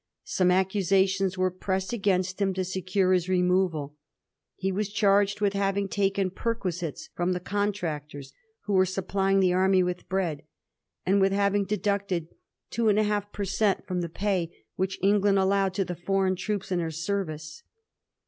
Some 0.25 0.49
accusations 0.49 1.37
were 1.37 1.51
pressed 1.51 1.93
against 1.93 2.41
him 2.41 2.55
to 2.55 2.63
secure 2.65 3.11
his 3.13 3.29
removal. 3.29 3.95
He 4.55 4.71
was 4.71 4.91
<;harged 4.99 5.41
with 5.41 5.53
having 5.53 5.87
taken 5.87 6.31
perquisites 6.31 7.09
fi*om 7.15 7.33
the 7.33 7.39
con 7.39 7.71
tractors 7.71 8.33
who 8.61 8.73
were 8.73 8.87
supplying 8.87 9.41
the 9.41 9.53
army 9.53 9.83
with 9.83 10.09
bread, 10.09 10.41
and 11.05 11.21
with 11.21 11.33
having 11.33 11.65
deducted 11.65 12.29
2^ 12.71 13.31
per 13.31 13.45
cent, 13.45 13.85
from 13.85 14.01
the 14.01 14.09
pay 14.09 14.65
which 14.75 14.97
England 15.03 15.37
allowed 15.37 15.75
to 15.75 15.85
the 15.85 15.93
foreign 15.95 16.35
troops 16.35 16.71
in 16.71 16.79
her 16.79 16.89
service. 16.89 17.61